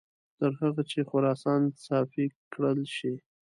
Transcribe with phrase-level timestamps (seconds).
[0.37, 3.13] تر هغه چې خراسان صافي کړل شي.